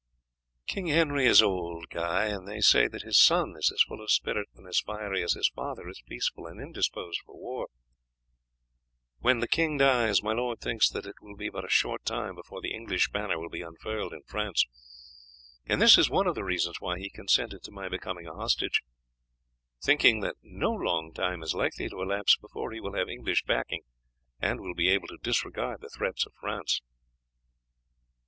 "King 0.65 0.87
Henry 0.87 1.27
is 1.27 1.43
old, 1.43 1.89
Guy; 1.89 2.25
and 2.25 2.47
they 2.47 2.59
say 2.59 2.87
that 2.87 3.03
his 3.03 3.21
son 3.21 3.53
is 3.55 3.71
as 3.71 3.83
full 3.83 4.01
of 4.01 4.09
spirit 4.09 4.47
and 4.55 4.67
as 4.67 4.79
fiery 4.79 5.21
as 5.21 5.33
his 5.33 5.51
father 5.55 5.87
is 5.87 6.01
peaceful 6.09 6.47
and 6.47 6.59
indisposed 6.59 7.21
for 7.23 7.37
war. 7.39 7.67
When 9.19 9.41
the 9.41 9.47
king 9.47 9.77
dies, 9.77 10.23
my 10.23 10.33
lord 10.33 10.59
thinks 10.59 10.89
that 10.89 11.05
it 11.05 11.17
will 11.21 11.35
be 11.35 11.49
but 11.51 11.65
a 11.65 11.69
short 11.69 12.03
time 12.03 12.33
before 12.33 12.61
the 12.61 12.73
English 12.73 13.09
banner 13.11 13.37
will 13.37 13.51
be 13.51 13.61
unfurled 13.61 14.11
in 14.11 14.23
France; 14.23 14.65
and 15.67 15.79
this 15.79 15.99
is 15.99 16.09
one 16.09 16.25
of 16.25 16.33
the 16.33 16.43
reasons 16.43 16.77
why 16.79 16.97
he 16.97 17.11
consented 17.11 17.61
to 17.61 17.71
my 17.71 17.87
becoming 17.87 18.25
an 18.25 18.33
hostage, 18.37 18.81
thinking 19.83 20.21
that 20.21 20.37
no 20.41 20.71
long 20.71 21.13
time 21.13 21.43
is 21.43 21.53
likely 21.53 21.87
to 21.89 22.01
elapse 22.01 22.35
before 22.37 22.71
he 22.71 22.81
will 22.81 22.95
have 22.95 23.07
English 23.07 23.43
backing, 23.43 23.83
and 24.39 24.59
will 24.61 24.73
be 24.73 24.87
able 24.89 25.07
to 25.09 25.19
disregard 25.21 25.79
the 25.79 25.89
threats 25.95 26.25
of 26.25 26.33
France." 26.41 26.81